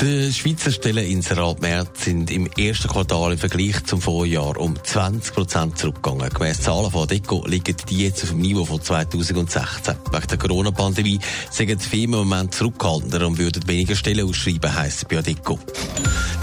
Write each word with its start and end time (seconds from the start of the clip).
Die 0.00 0.32
Schweizer 0.32 0.70
Stelleninserat 0.70 1.60
März 1.60 2.04
sind 2.04 2.30
im 2.30 2.46
ersten 2.56 2.86
Quartal 2.86 3.32
im 3.32 3.38
Vergleich 3.38 3.82
zum 3.82 4.00
Vorjahr 4.00 4.56
um 4.56 4.76
20 4.80 5.34
Prozent 5.34 5.76
zurückgegangen. 5.76 6.30
Gemäss 6.30 6.60
Zahlen 6.60 6.92
von 6.92 7.08
DECO 7.08 7.44
liegen 7.48 7.74
die 7.88 8.04
jetzt 8.04 8.22
auf 8.22 8.28
dem 8.28 8.38
Niveau 8.38 8.64
von 8.64 8.80
2016. 8.80 9.96
Wegen 10.12 10.26
der 10.28 10.38
Corona-Pandemie 10.38 11.18
sind 11.50 11.68
die 11.68 11.76
Firmen 11.84 12.20
im 12.20 12.28
Moment 12.28 12.54
zurückhaltender 12.54 13.26
und 13.26 13.38
würden 13.38 13.66
weniger 13.66 13.96
Stellen 13.96 14.28
ausschreiben, 14.28 14.72
heisst 14.72 15.08
bei 15.08 15.20
DECO. 15.20 15.58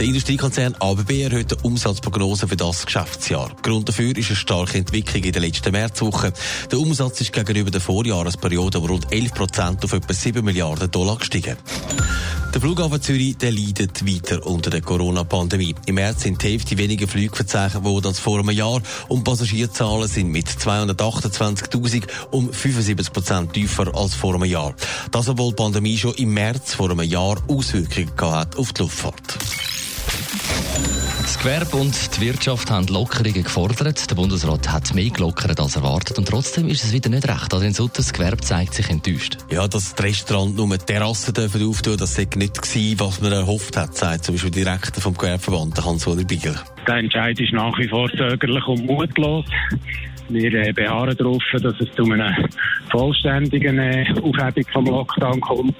Der 0.00 0.06
Industriekonzern 0.06 0.74
ABB 0.80 1.22
erhöht 1.22 1.52
die 1.52 1.56
Umsatzprognose 1.62 2.48
für 2.48 2.56
das 2.56 2.84
Geschäftsjahr. 2.84 3.54
Grund 3.62 3.88
dafür 3.88 4.16
ist 4.16 4.30
eine 4.30 4.36
starke 4.36 4.78
Entwicklung 4.78 5.22
in 5.22 5.32
der 5.32 5.42
letzten 5.42 5.70
Märzwoche. 5.70 6.32
Der 6.72 6.80
Umsatz 6.80 7.20
ist 7.20 7.32
gegenüber 7.32 7.70
der 7.70 7.80
Vorjahresperiode 7.80 8.80
um 8.80 8.86
rund 8.86 9.12
11 9.12 9.32
Prozent 9.32 9.84
auf 9.84 9.92
etwa 9.92 10.12
7 10.12 10.44
Milliarden 10.44 10.90
Dollar 10.90 11.18
gestiegen. 11.18 11.56
Der 12.54 12.60
Flughafen 12.60 13.02
Zürich 13.02 13.36
der 13.36 13.50
leidet 13.50 14.06
weiter 14.06 14.46
unter 14.46 14.70
der 14.70 14.80
Corona-Pandemie. 14.80 15.74
Im 15.86 15.96
März 15.96 16.22
sind 16.22 16.40
die 16.40 16.52
Hälfte 16.52 16.78
weniger 16.78 17.08
Flüge 17.08 17.34
verzeichnet 17.34 17.82
worden 17.82 18.06
als 18.06 18.20
vor 18.20 18.38
einem 18.38 18.50
Jahr 18.50 18.80
und 19.08 19.24
Passagierzahlen 19.24 20.06
sind 20.06 20.28
mit 20.28 20.46
228.000 20.46 22.04
um 22.30 22.52
75 22.52 23.12
Prozent 23.12 23.54
tiefer 23.54 23.92
als 23.96 24.14
vor 24.14 24.36
einem 24.36 24.44
Jahr. 24.44 24.72
Das, 25.10 25.28
obwohl 25.28 25.48
die 25.48 25.56
Pandemie 25.56 25.98
schon 25.98 26.14
im 26.14 26.32
März 26.32 26.74
vor 26.74 26.92
einem 26.92 27.02
Jahr 27.02 27.38
Auswirkungen 27.48 28.32
hat 28.32 28.56
auf 28.56 28.72
die 28.72 28.82
Luftfahrt. 28.82 29.36
Das 31.44 31.52
Gewerbe 31.52 31.76
und 31.76 32.16
die 32.16 32.20
Wirtschaft 32.22 32.70
haben 32.70 32.86
Lockerungen 32.86 33.42
gefordert. 33.42 34.10
Der 34.10 34.14
Bundesrat 34.14 34.72
hat 34.72 34.94
mehr 34.94 35.10
gelockert 35.10 35.60
als 35.60 35.76
erwartet. 35.76 36.16
Und 36.16 36.26
trotzdem 36.26 36.68
ist 36.68 36.84
es 36.84 36.94
wieder 36.94 37.10
nicht 37.10 37.28
recht. 37.28 37.52
Adrian 37.52 37.74
Sutter, 37.74 37.98
das 37.98 38.14
Gewerbe 38.14 38.38
zeigt 38.38 38.72
sich 38.72 38.88
enttäuscht. 38.88 39.36
Ja, 39.50 39.68
dass 39.68 39.94
die 39.94 40.04
Restaurant 40.04 40.56
nur 40.56 40.78
Terrassen 40.78 41.34
dürfen 41.34 41.68
auftun, 41.68 41.98
das 41.98 42.14
sei 42.14 42.26
nicht 42.36 42.62
gewesen, 42.62 42.98
was 42.98 43.20
man 43.20 43.32
erhofft 43.32 43.76
hat, 43.76 43.94
sagt 43.94 44.24
zum 44.24 44.36
Beispiel 44.36 44.52
der 44.52 44.64
Direktor 44.64 45.02
vom 45.02 45.12
Gewerbeverband, 45.12 45.84
Hans-Ulrich 45.84 46.26
Bigler. 46.26 46.64
Der 46.88 46.94
Entscheid 46.94 47.38
ist 47.38 47.52
nach 47.52 47.78
wie 47.78 47.88
vor 47.88 48.08
zögerlich 48.12 48.66
und 48.66 48.86
mutlos. 48.86 49.44
Wir 50.30 50.54
äh, 50.54 50.72
beharren 50.72 51.14
darauf, 51.14 51.42
dass 51.52 51.78
es 51.78 51.94
zu 51.94 52.04
einer 52.10 52.34
vollständigen 52.90 53.78
äh, 53.78 54.06
Aufhebung 54.22 54.64
vom 54.72 54.86
Lockdown 54.86 55.42
kommt 55.42 55.76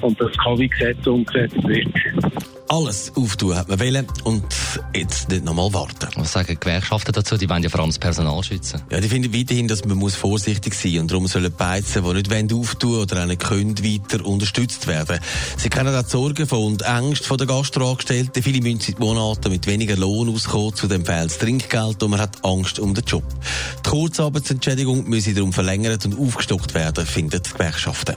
und 0.00 0.18
das 0.18 0.32
Covid-Gesetz 0.38 1.06
umgesetzt 1.06 1.62
wird. 1.68 1.88
Alles 2.74 3.12
auftun 3.14 3.54
hat 3.54 3.68
man 3.68 3.78
wollen 3.78 4.04
und 4.24 4.44
jetzt 4.92 5.28
nicht 5.28 5.44
nochmal 5.44 5.72
warten. 5.72 6.08
Was 6.16 6.32
sagen 6.32 6.48
die 6.48 6.58
Gewerkschaften 6.58 7.12
dazu? 7.12 7.36
Die 7.36 7.48
wollen 7.48 7.62
ja 7.62 7.68
vor 7.68 7.78
allem 7.78 7.90
das 7.90 8.00
Personal 8.00 8.42
schützen. 8.42 8.82
Ja, 8.90 9.00
die 9.00 9.08
finden 9.08 9.32
weiterhin, 9.32 9.68
dass 9.68 9.84
man 9.84 9.96
muss 9.96 10.16
vorsichtig 10.16 10.74
sein 10.74 10.98
und 10.98 11.08
darum 11.08 11.28
sollen 11.28 11.52
Beizen, 11.52 12.02
die 12.02 12.12
nicht 12.14 12.30
wollen 12.32 12.52
auftun 12.52 12.98
oder 12.98 13.22
auch 13.22 13.26
nicht 13.26 13.44
können, 13.44 13.78
weiter 13.78 14.26
unterstützt 14.26 14.88
werden. 14.88 15.20
Sie 15.56 15.68
kennen 15.68 15.94
auch 15.94 16.02
die 16.02 16.10
Sorgen 16.10 16.48
von 16.48 16.64
und 16.64 16.82
Ängste 16.82 17.28
von 17.28 17.38
der 17.38 17.46
Gastroangestellten. 17.46 18.42
Viele 18.42 18.60
müssen 18.60 18.80
seit 18.80 18.98
Monaten 18.98 19.52
mit 19.52 19.68
weniger 19.68 19.96
Lohn 19.96 20.34
auskommen, 20.34 20.74
zudem 20.74 21.06
fehlt 21.06 21.26
das 21.26 21.38
Trinkgeld 21.38 22.02
und 22.02 22.10
man 22.10 22.20
hat 22.20 22.44
Angst 22.44 22.80
um 22.80 22.92
den 22.92 23.04
Job. 23.04 23.22
Die 23.86 23.88
Kurzarbeitsentschädigung 23.88 25.08
müsse 25.08 25.32
darum 25.32 25.52
verlängert 25.52 26.04
und 26.06 26.18
aufgestockt 26.18 26.74
werden, 26.74 27.06
finden 27.06 27.40
die 27.40 27.52
Gewerkschaften. 27.52 28.16